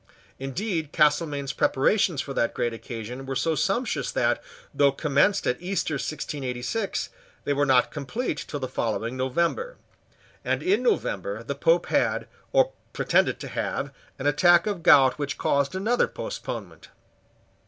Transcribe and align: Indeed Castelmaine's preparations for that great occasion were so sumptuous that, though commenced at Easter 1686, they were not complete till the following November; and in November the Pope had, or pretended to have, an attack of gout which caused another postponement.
Indeed 0.39 0.91
Castelmaine's 0.91 1.53
preparations 1.53 2.21
for 2.21 2.33
that 2.33 2.55
great 2.55 2.73
occasion 2.73 3.27
were 3.27 3.35
so 3.35 3.53
sumptuous 3.53 4.11
that, 4.11 4.41
though 4.73 4.91
commenced 4.91 5.45
at 5.45 5.61
Easter 5.61 5.93
1686, 5.93 7.09
they 7.43 7.53
were 7.53 7.67
not 7.67 7.91
complete 7.91 8.43
till 8.47 8.59
the 8.59 8.67
following 8.67 9.15
November; 9.15 9.77
and 10.43 10.63
in 10.63 10.81
November 10.81 11.43
the 11.43 11.53
Pope 11.53 11.85
had, 11.85 12.27
or 12.51 12.71
pretended 12.93 13.39
to 13.41 13.47
have, 13.49 13.93
an 14.17 14.25
attack 14.25 14.65
of 14.65 14.81
gout 14.81 15.19
which 15.19 15.37
caused 15.37 15.75
another 15.75 16.07
postponement. 16.07 16.87